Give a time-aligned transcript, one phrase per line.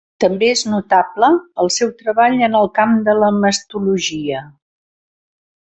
[0.23, 1.29] També és notable
[1.65, 4.45] el seu treball en el camp de la mastologia.